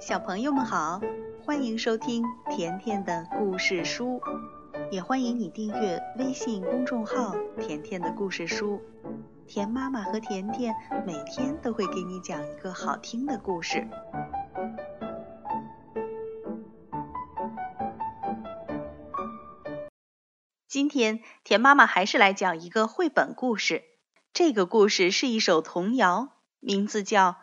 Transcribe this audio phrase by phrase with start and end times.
[0.00, 0.98] 小朋友们好，
[1.44, 4.22] 欢迎收听甜甜的故事书，
[4.90, 8.80] 也欢迎你订阅微信公众号“甜甜的故事书”。
[9.46, 10.74] 甜妈妈和甜甜
[11.06, 13.86] 每天都会给你讲一个好听的故事。
[20.66, 23.82] 今天甜妈妈还是来讲一个绘本故事，
[24.32, 27.32] 这个故事是一首童谣，名字叫《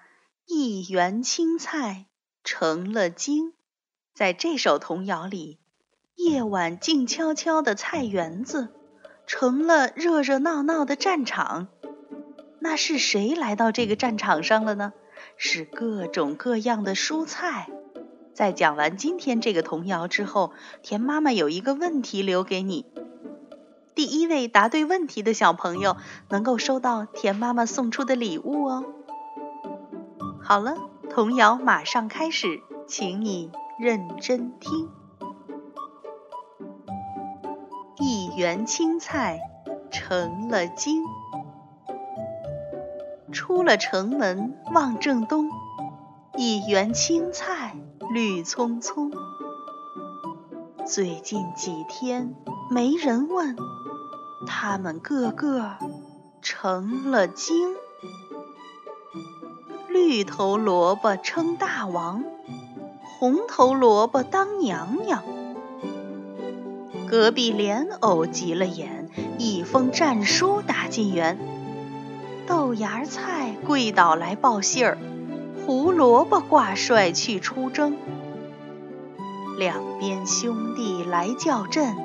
[0.48, 2.07] 一园青菜
[2.48, 3.50] 成了精》。
[4.14, 5.60] 在这首童谣里，
[6.16, 8.70] 夜晚静悄悄的菜园子
[9.28, 11.68] 成了热热闹闹的战场。
[12.60, 14.94] 那是谁来到这个战场上了呢？
[15.36, 17.68] 是各种各样的蔬菜。
[18.34, 22.86] 在讲完今天这个童谣之后，田妈妈有一个问题留给你。
[23.94, 25.98] 第一位答对问题的小朋友
[26.30, 28.86] 能够收到田妈妈送出的礼物哦。
[30.42, 30.78] 好了，
[31.18, 34.88] 童谣马上开始，请你认真听。
[37.98, 39.40] 一园青菜
[39.90, 41.04] 成了精。
[43.32, 45.50] 出了城门望正东，
[46.38, 47.76] 一园青菜
[48.12, 49.12] 绿葱葱。
[50.86, 52.36] 最近几天
[52.70, 53.56] 没人问，
[54.46, 55.78] 他们个个
[56.44, 57.76] 成了精。
[59.98, 62.24] 绿头萝卜称大王，
[63.02, 65.24] 红头萝卜当娘娘。
[67.10, 69.10] 隔壁莲藕急了眼，
[69.40, 71.40] 一封战书打进园。
[72.46, 75.00] 豆芽菜跪倒来报信儿，
[75.66, 77.98] 胡萝卜挂帅去出征。
[79.58, 81.96] 两边兄弟来叫阵，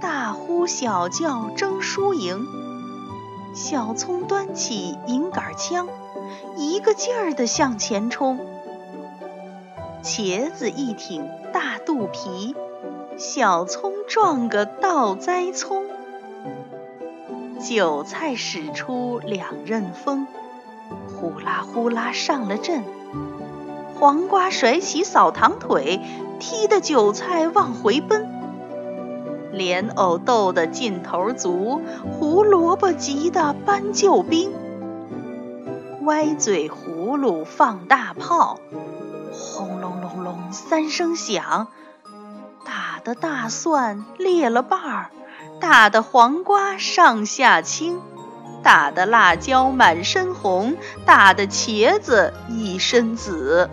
[0.00, 2.46] 大呼小叫争输赢。
[3.52, 5.86] 小葱端起银杆枪，
[6.56, 8.38] 一个劲儿地向前冲。
[10.02, 12.54] 茄子一挺大肚皮，
[13.18, 15.84] 小葱撞个倒栽葱。
[17.60, 20.26] 韭菜使出两刃锋，
[21.20, 22.82] 呼啦呼啦上了阵。
[23.98, 26.00] 黄瓜甩起扫堂腿，
[26.38, 28.26] 踢得韭菜往回奔。
[29.52, 34.50] 莲藕斗得劲头足，胡萝卜急得搬救兵。
[36.10, 38.58] 歪嘴葫芦放大炮，
[39.32, 41.68] 轰隆隆隆三声响，
[42.64, 45.10] 打的大蒜裂了瓣儿。
[45.60, 48.00] 打的黄瓜上下青，
[48.60, 50.76] 打的辣椒满身红，
[51.06, 53.70] 打的茄子一身紫，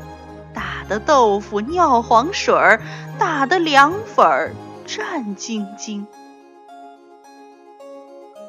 [0.54, 2.80] 打的豆腐尿黄水儿，
[3.18, 4.54] 打的凉粉儿
[4.86, 6.06] 战兢兢。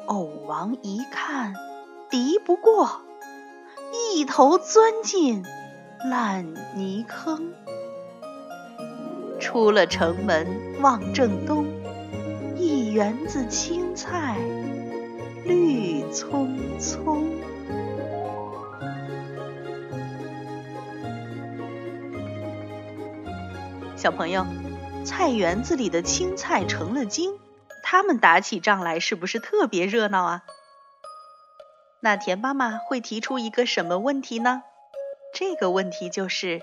[0.05, 1.55] 藕王一看
[2.11, 3.01] 敌不过，
[3.93, 5.43] 一头钻进
[6.09, 7.53] 烂泥坑。
[9.39, 10.47] 出了城门
[10.81, 11.65] 望正东。
[12.55, 14.37] 一园子青菜
[15.45, 17.25] 绿葱葱。
[23.95, 24.45] 小朋友，
[25.05, 27.37] 菜园子里的青菜成了精，
[27.83, 30.43] 他们打起仗来是不是特别热闹啊？
[32.01, 34.63] 那田妈妈会提出一个什么问题呢？
[35.33, 36.61] 这个问题就是，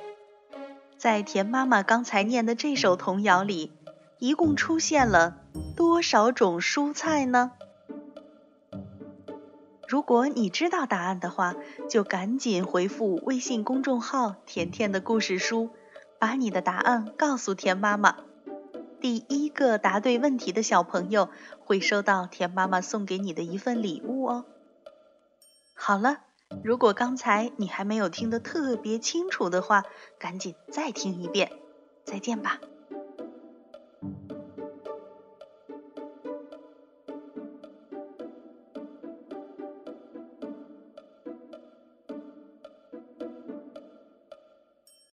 [0.97, 3.73] 在田妈妈刚才念的这首童谣里。
[4.19, 5.37] 一共出现了
[5.77, 7.53] 多少种蔬菜呢？
[9.87, 11.55] 如果你知道答案的话，
[11.87, 15.69] 就赶紧回复微信公众号“甜甜的故事书”，
[16.19, 18.17] 把你的答案告诉田妈妈。
[19.03, 21.29] 第一个答对问题的小朋友
[21.61, 24.45] 会收到田妈妈送给你的一份礼物哦。
[25.79, 26.23] 好了，
[26.65, 29.85] 如果刚才你还没有听得特别清楚的话，
[30.19, 31.53] 赶紧再听一遍。
[32.05, 32.59] 再见吧。